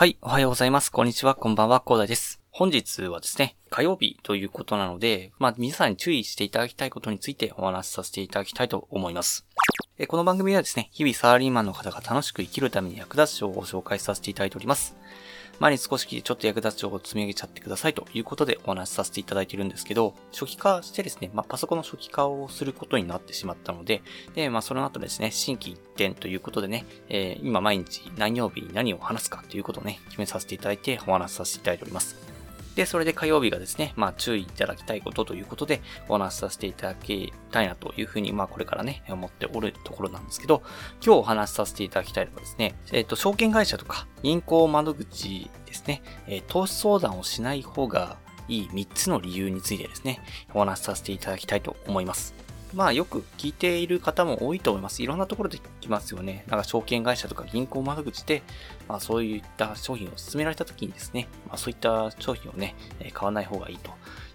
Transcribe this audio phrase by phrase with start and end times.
[0.00, 0.90] はい、おはようございます。
[0.90, 2.40] こんにちは、こんばんは、コーダです。
[2.50, 9.44] 本日はですね、火曜日ということなので、まあ皆さんに注意していただきたいことについてお話しさせていただきたいと思います。
[9.98, 14.96] えこの番組ではですね、日々サラリーマンの方が楽しく生きるために役立つ情報を紹介させていただいております。
[15.60, 24.02] 前に少しきちょっと役立つ情報を積み上げちゃってくださいということでお話しさせていただいているんですけど、初期化してですね、まあ、パソコンの初期化をすることになってしまったので、
[24.34, 32.29] で、まあ、その後ですね、新規一点ということでね、えー、今毎日何曜日に何を話すかということをね、決めさせていただいてお話しさせていただいております。
[32.80, 40.62] で、それで火曜日がですね、まあ注意いただきたいことということでお話しさせていただきたいなというふうに、まあこれからね、思っておるところなんですけど、
[41.04, 48.16] 今日お話しさせていただきたいのはですね、えっ、ー、と、証券会社とか銀行窓口ですね、えー、投資相談をしない方が
[48.48, 50.22] いい3つの理由についてですね、
[50.54, 52.49] お話しさせていただきたいと思います。
[52.74, 55.02] まあよく聞いている方も多いと思います。
[55.02, 56.44] いろんなところで聞きますよね。
[56.48, 58.42] なんか証券会社とか銀行窓口で、
[58.88, 62.74] まあそういった商品を勧められた時にですね、まあそういった商品をね、
[63.12, 63.90] 買わない方がいいと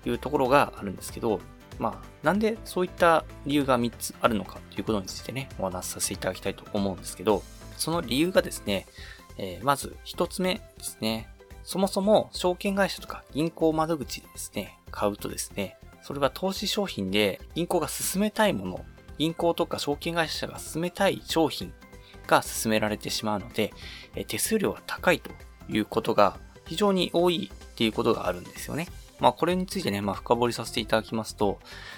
[0.09, 1.39] いうところがあるんですけど、
[1.79, 7.43] まあなんでそういった理由が3つあるのかということについてね、お話しさせていただきたいと思うんですけど、
[7.77, 8.85] その理由がですね、
[9.38, 11.29] えー、まず1つ目ですね。
[11.63, 18.85] そもそも証券会社とか銀行窓口でですね、買うとですね、それは投資商品で銀行が進めたいもの、
[19.17, 21.73] 銀行とか証券会社が進めたい商品
[22.27, 23.73] が進められてしまうので、
[24.27, 25.31] 手数料が高いと
[25.67, 28.87] いうことが非常に多いっていうことがあるんですよね。
[29.19, 31.57] まあこれについてね、まあ深掘りさせていただきますと、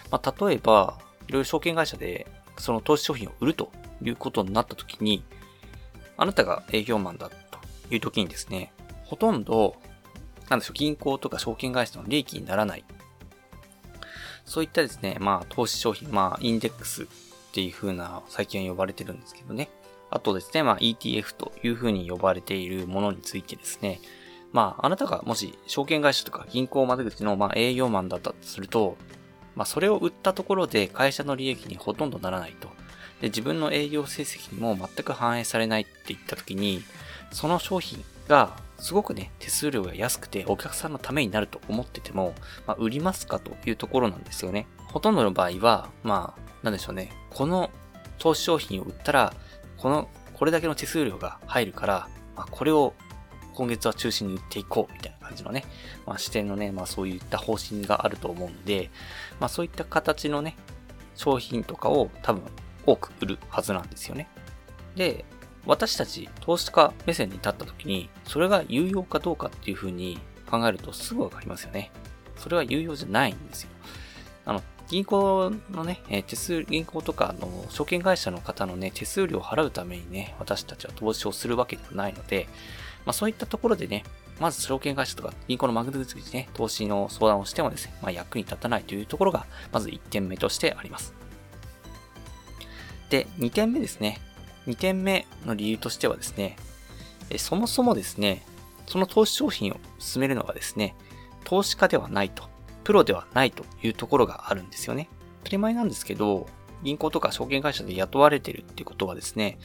[0.09, 5.21] まあ例えば、いろいろ証券会社でその投資商品を売るということになった時に、
[6.15, 7.35] あなたが営業マンだと
[7.93, 8.71] いう時にですね、
[9.03, 9.75] ほとんど、
[10.47, 12.85] なんでしょう、銀行とか証券会社の利益にならない
[14.47, 17.05] そういったですね、まあ、投資商品、まあ、インデックスっ
[17.51, 19.69] ていう風な、最近は呼ばれてるんですけどね。
[20.09, 23.99] あとですね、まあ、ETF という風に呼ばれているものについてですね、
[24.53, 28.95] まあ、あなたがもし、証券会社とか銀行窓口の、まあ、営業マンだったとすると、
[29.55, 32.69] まあ、それを売ったところで会社の利益にほとんどならないと。
[33.19, 36.83] で、自分の営業成績にも全く反映されないって言った時に、
[37.31, 44.67] その商品がすごくね、手数料が安くてお客さんのためになると思ってても、まあ、売りますかというところなんですよね。
[44.87, 47.11] ほとんどの場合は、まあ、なんでしょうね。
[47.31, 47.71] この
[48.19, 49.33] 投資商品を売ったら、
[49.77, 52.93] この、これだけの手数料が入るから、まあ、これを
[53.57, 55.65] 今月は中心に売っていこうみたいな感じのね、
[56.05, 58.91] まあ、視点のね、まあそういった方針があると思うので、
[59.39, 60.55] まあそういった形のね、
[61.15, 62.43] 商品とかを多分
[62.85, 64.29] 多く売るはずなんですよね。
[64.95, 65.25] で、
[65.67, 70.17] 私たち投資家目線に立った時に、それが有用かどうかっていうふうに
[70.49, 71.91] 考えるとすぐわかりますよね。
[72.37, 73.69] それは有用じゃないんですよ。
[74.45, 82.47] あの、銀行のね、手数、銀行とかの証券会社の方のね、手数料を払うためにね、私たちは投資をするわけではないので、
[83.05, 84.03] まあそういったところでね、
[84.39, 91.13] まず証券会社とか銀行のマグネ口にね、投資の相談をしてもですね、まあ役に立たないというところが、まず1点目としてあります。
[93.09, 94.21] で、2点目ですね。
[94.67, 96.57] 2点目の理由としてはですね、
[97.37, 98.43] そもそもですね、
[98.85, 100.95] その投資商品を進めるのがですね、
[101.43, 102.43] 投資家ではないと、
[102.83, 105.09] プロではないというところがあるんですよね。
[105.43, 106.47] 当たり前なんですけど、
[106.83, 109.57] 銀行とか証券会社で雇われてるっていうことはですね、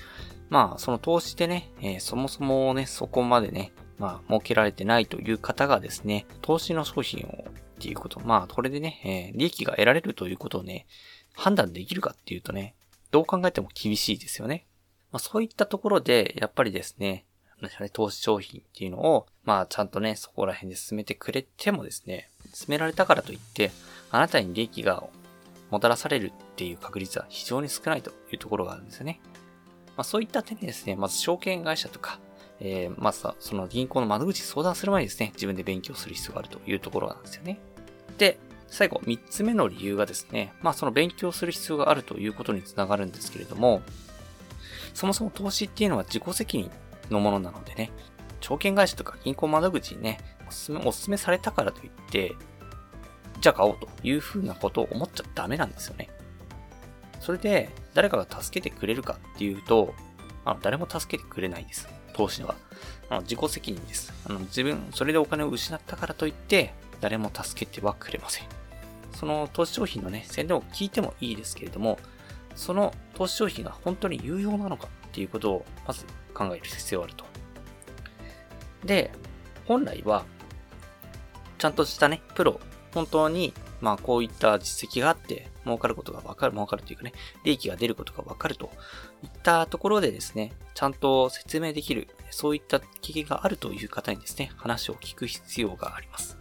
[0.48, 10.86] まあ、その投資でね、えー、そもそもね、そこまでね、まあ、儲けられてないという方がですね、投資の商品をっていうこと、まあ、これでね、えー、利益が得られるということをね、
[11.34, 12.74] 判断できるかっていうとね、
[13.10, 14.66] どう考えても厳しいですよね。
[15.12, 17.26] まあ、そういったところで、やっぱりですね、
[17.92, 23.70] 投資商品っていうのを、まあちゃんとね、そこら辺で進めてくれてもですね、進められたからといって、
[24.10, 25.04] あなたに利益が
[25.70, 29.20] もたらされるっていう確率は非常に少ないというところがあるんですよね。
[29.96, 32.18] まあそういった点でですね、まず証券会社とか、
[32.58, 37.60] えー、まずその銀行の窓口相談する前にですね、自分で勉強する必要があるというところなんですよね。
[38.18, 43.82] で、最後、三つ目の理由がですね、まあその勉強する必要があるということにつながるんですけれども、
[44.94, 46.70] そもそも投資っていうのは自己責任
[47.10, 47.90] のものなのでね、
[48.40, 50.18] 証券会社とか銀行窓口にね、
[50.48, 52.34] おすすめ、おすすめされたからといって、
[53.40, 56.08] じゃあ買おうというふうなことを思っちゃダメなんですよね。
[57.20, 59.94] それで、誰かが助けてくれるかっていうと、
[60.44, 61.88] あの誰も助けてくれないです。
[62.14, 62.56] 投資は。
[63.08, 64.12] あの自己責任です。
[64.26, 68.46] あの自分、それでお金を失ったからといって、誰も助けてはくれません。
[69.14, 71.98] その投資商品のね、宣伝を聞いてもいいですけれども、
[72.54, 76.04] その投資商品が本当に有用なのかっていうことをまず
[76.34, 77.24] 考える必要があると。
[78.84, 79.12] で、
[79.66, 80.24] 本来は、
[81.58, 82.60] ちゃんとしたね、プロ、
[82.94, 87.12] 本当に、まあこういった実績があって、儲かることがわかる、儲かるというかね、
[87.44, 88.70] 利益が出ることがわかると
[89.22, 96.38] いったところでですね、ちゃんと説明できるそういった経験があるという方にですね、話を聞く必要があります。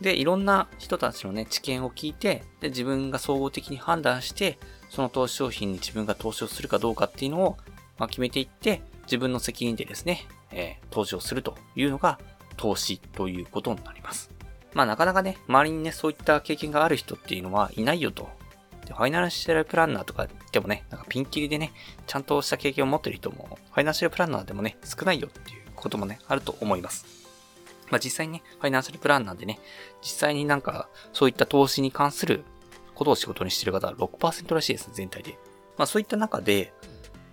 [0.00, 4.58] で、いろんな人たちのね、知見を聞いて、で、自分が総合的に判断して、
[4.94, 7.56] その投資商品に自分が投資をするかどうかっていうのを、
[7.98, 12.20] ま、決めていって、自分の責任でですね、えー、投資をするというのが
[12.56, 14.30] 投資ということになります。
[14.72, 18.28] まあなかなかね、周りにね、そういった経験がある人っていうのはいないよと。
[18.86, 21.72] でファイナンシャルプランナーとかでもね、なんかピンキリでね、
[22.06, 27.04] ちゃんとした経験を持ってる人も、ファイナンシャルプランナーでもね、少ないよっていうこともね、あると思います。
[27.90, 29.58] まあ実際にね、ファイナンシャルプランナーでね、
[30.02, 32.44] 実際になんかそういった投資に関する
[32.94, 35.38] ことを仕事にしている方は6%らしいです、全体で。
[35.76, 36.72] まあそういった中で、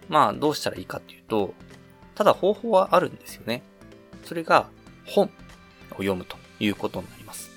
[0.10, 1.54] まあどうしたらいいかっていうと、
[2.16, 3.64] ただ方法はあるんですよね。
[4.26, 4.68] それが
[5.06, 5.30] 本を
[5.98, 7.52] 読むということになります。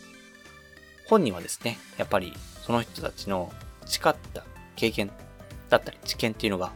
[1.08, 3.52] 本にはですね、やっぱりその人たちの
[3.86, 4.44] 培った
[4.76, 5.10] 経験
[5.68, 6.72] だったり知見っていうのが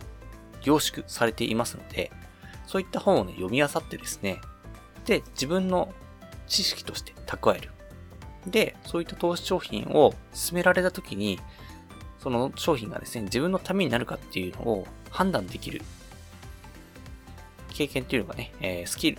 [0.62, 2.10] 凝縮されていますので、
[2.66, 4.40] そういった本をね、読み漁ってですね、
[5.06, 5.92] で、自分の
[6.46, 7.70] 知識として蓄える。
[8.46, 11.40] で、そういった投資商品を進められた時に、
[12.22, 15.82] その商品がですね、自分のためになるかっていうのを判断できる
[17.68, 19.18] 経験っていうのがね、えー、スキル、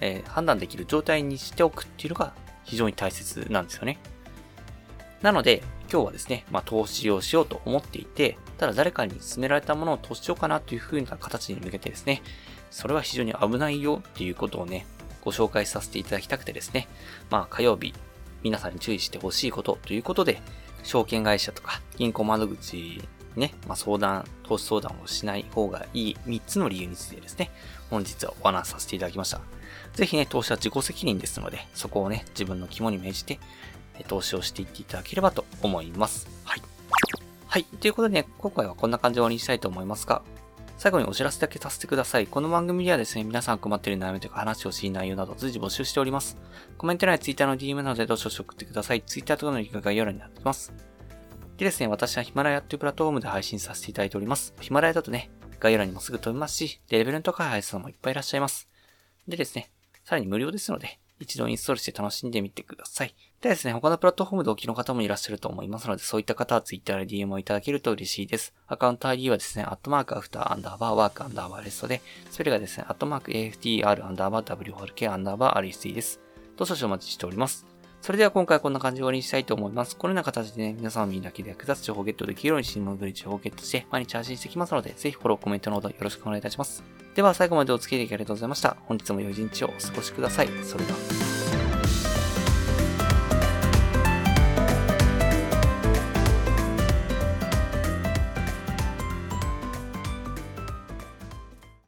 [0.00, 2.32] えー、判断できる状態にしておくっていうのが
[2.64, 3.98] 非常に大切なんですよね。
[5.20, 12.22] なので、今日はですね、まあ、投資をしようと思っていて、ただ誰かに勧められたものを投資しようかなという風な形に向けてですね、
[12.70, 14.86] それは非常に危ないよっていうことをね、
[15.22, 16.88] ご紹介させていただきたくてですね、
[17.30, 17.94] まあ火曜日、
[18.42, 20.40] 皆さんに注意してほしいことということで、
[20.82, 23.00] 証券会社とか銀行窓口
[23.36, 27.50] ね、まあ、相談、投資相談をしない方がいい3つの理由についてですね、
[27.90, 29.40] 本日はお話しさせていただきました。
[29.94, 33.38] ぜひね、投資は自己責任ですので、そこをね、自分の肝に銘じて、
[34.08, 36.28] 投資をしていっていただければと思います。
[36.44, 36.62] はい。
[37.46, 37.64] はい。
[37.64, 40.22] ということでね、今回はこんな感じで終わりにしたいと思いますが、
[40.82, 42.26] 最後にお知らせだけさせてください。
[42.26, 46.36] この番組ではですね、皆さん困っている悩みとか話をしい内容など随時募集しております。
[46.76, 49.02] コメント欄や Twitter の DM などでどしどし送ってください。
[49.02, 50.72] Twitter とかのリンクが概要欄になっています。
[51.56, 54.54] でですね、私はヒマラヤというプラットフォームで配信させていただいております。
[54.60, 55.30] ヒマラヤだとね、
[55.60, 58.68] 概要欄にもすぐ飛びますし、レベルの高い配信もいっぱいいらっしゃいます。
[59.28, 59.70] でですね、
[60.02, 63.14] さらに無料ですので、一度インストールして楽しんでみてください。
[63.42, 68.54] でですね、他のプラットフォームでお聞きの方もいらっしゃると思いますので、そういった方は Twitter で DM をいただけると嬉しいです。
[68.68, 76.20] アカウント ID はですね、アットマーク after アンダーバーワークアンダーバー rest で、それがですね、アットマーク AFTR アンダーバー W ホル K アンダーバー RST です。
[76.56, 77.66] どうぞお待ちしております。
[78.00, 79.96] それでは今回こんな感じで終わりにしたいと思います。
[79.96, 86.84] このような形でね、皆さんの身だけで役立つ情報をゲットできるように新聞ブリ情報をゲットして毎日配信していきますので、ぜひフォロー、コメントのほどよろしくお願いいたします。
[87.16, 88.76] では最後までお付き合いありがとうございました。
[88.86, 90.48] 本日も良い一日をお過ごしください。
[90.62, 91.31] それでは。